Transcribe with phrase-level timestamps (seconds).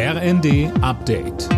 [0.00, 1.48] RND Update.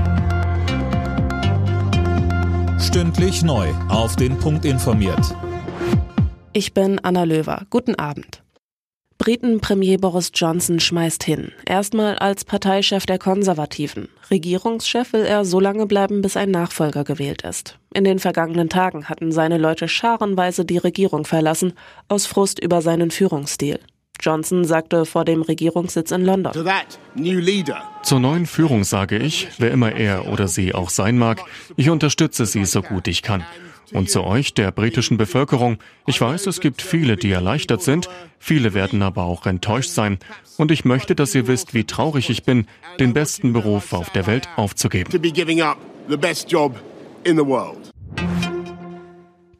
[2.80, 3.68] Stündlich neu.
[3.90, 5.36] Auf den Punkt informiert.
[6.54, 7.66] Ich bin Anna Löwer.
[7.68, 8.42] Guten Abend.
[9.18, 11.52] Briten-Premier Boris Johnson schmeißt hin.
[11.66, 14.08] Erstmal als Parteichef der Konservativen.
[14.30, 17.78] Regierungschef will er so lange bleiben, bis ein Nachfolger gewählt ist.
[17.92, 21.74] In den vergangenen Tagen hatten seine Leute scharenweise die Regierung verlassen,
[22.08, 23.80] aus Frust über seinen Führungsstil.
[24.20, 26.52] Johnson sagte vor dem Regierungssitz in London.
[28.02, 31.42] Zur neuen Führung sage ich, wer immer er oder sie auch sein mag,
[31.76, 33.44] ich unterstütze sie so gut ich kann.
[33.92, 38.08] Und zu euch, der britischen Bevölkerung, ich weiß, es gibt viele, die erleichtert sind,
[38.38, 40.18] viele werden aber auch enttäuscht sein.
[40.56, 42.66] Und ich möchte, dass ihr wisst, wie traurig ich bin,
[43.00, 45.10] den besten Beruf auf der Welt aufzugeben.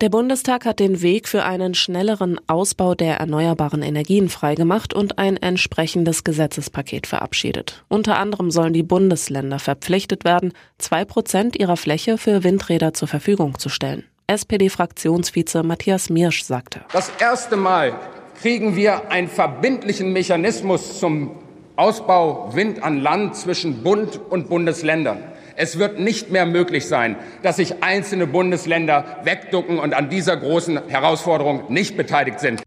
[0.01, 5.37] Der Bundestag hat den Weg für einen schnelleren Ausbau der erneuerbaren Energien freigemacht und ein
[5.37, 7.85] entsprechendes Gesetzespaket verabschiedet.
[7.89, 13.59] Unter anderem sollen die Bundesländer verpflichtet werden, zwei Prozent ihrer Fläche für Windräder zur Verfügung
[13.59, 14.05] zu stellen.
[14.27, 16.81] SPD-Fraktionsvize Matthias Mirsch sagte.
[16.95, 17.93] Das erste Mal
[18.41, 21.33] kriegen wir einen verbindlichen Mechanismus zum
[21.77, 25.19] Ausbau Wind an Land zwischen Bund und Bundesländern.
[25.57, 30.89] Es wird nicht mehr möglich sein, dass sich einzelne Bundesländer wegducken und an dieser großen
[30.89, 32.63] Herausforderung nicht beteiligt sind.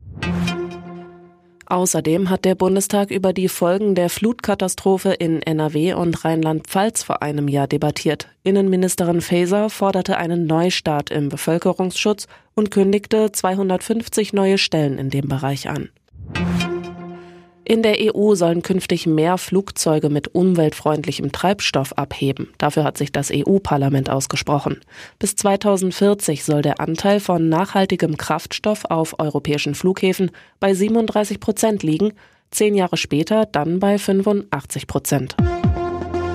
[1.65, 7.47] Außerdem hat der Bundestag über die Folgen der Flutkatastrophe in NRW und Rheinland-Pfalz vor einem
[7.47, 8.27] Jahr debattiert.
[8.43, 15.67] Innenministerin Faeser forderte einen Neustart im Bevölkerungsschutz und kündigte 250 neue Stellen in dem Bereich
[15.67, 15.89] an.
[17.65, 22.49] In der EU sollen künftig mehr Flugzeuge mit umweltfreundlichem Treibstoff abheben.
[22.57, 24.81] Dafür hat sich das EU-Parlament ausgesprochen.
[25.17, 32.11] Bis 2040 soll der Anteil von nachhaltigem Kraftstoff auf europäischen Flughäfen bei 37 Prozent liegen,
[32.51, 35.37] zehn Jahre später dann bei 85 Prozent.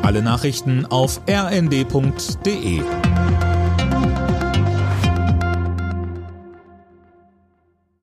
[0.03, 2.81] Alle Nachrichten auf rnd.de